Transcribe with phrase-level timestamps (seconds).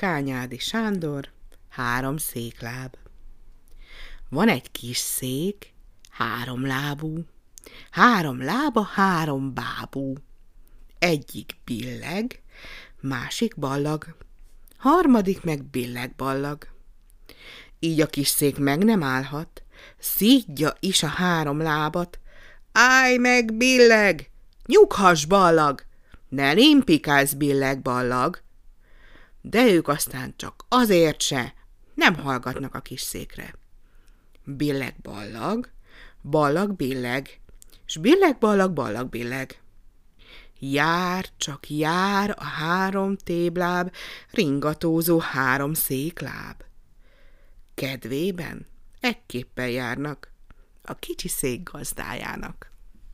[0.00, 1.28] Kányádi Sándor,
[1.68, 2.96] három székláb.
[4.28, 5.74] Van egy kis szék,
[6.10, 7.24] három lábú,
[7.90, 10.14] három lába, három bábú.
[10.98, 12.42] Egyik billeg,
[13.00, 14.16] másik ballag,
[14.76, 16.66] harmadik meg billeg ballag.
[17.78, 19.62] Így a kis szék meg nem állhat,
[19.98, 22.18] szídja is a három lábat.
[22.72, 24.30] Állj meg, billeg,
[24.66, 25.82] nyughass ballag,
[26.28, 28.42] ne limpikálsz billeg ballag.
[29.40, 31.54] De ők aztán csak azért se
[31.94, 33.54] nem hallgatnak a kis székre.
[34.44, 35.70] Billeg ballag,
[36.22, 37.40] ballag billeg,
[37.84, 39.60] s billeg ballag ballag billeg.
[40.58, 43.94] Jár, csak jár a három tébláb,
[44.30, 46.62] ringatózó három székláb.
[47.74, 48.66] Kedvében
[49.00, 50.32] ekképpen járnak
[50.82, 52.70] a kicsi szék gazdájának.